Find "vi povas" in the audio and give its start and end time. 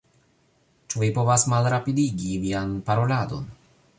1.03-1.43